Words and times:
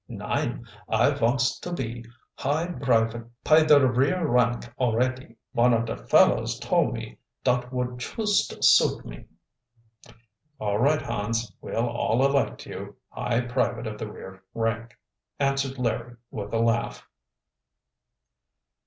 "Nein, 0.07 0.65
I 0.89 1.11
vonts 1.11 1.59
to 1.59 1.71
be 1.71 2.03
high 2.33 2.65
brivate 2.65 3.29
py 3.45 3.63
der 3.63 3.85
rear 3.85 4.25
rank 4.27 4.63
alretty. 4.79 5.35
Von 5.53 5.75
of 5.75 5.85
der 5.85 5.97
fellows 6.07 6.57
tole 6.57 6.91
me 6.91 7.19
dot 7.43 7.71
would 7.71 7.99
chust 7.99 8.63
suit 8.63 9.05
me." 9.05 9.25
"All 10.59 10.79
right, 10.79 11.03
Hans, 11.03 11.53
we'll 11.61 11.87
all 11.87 12.25
elect 12.25 12.65
you 12.65 12.95
high 13.09 13.41
private 13.41 13.85
of 13.85 13.99
the 13.99 14.11
rear 14.11 14.41
rank," 14.55 14.97
answered 15.39 15.77
Larry 15.77 16.15
with 16.31 16.51
a 16.51 16.57
laugh. 16.59 17.07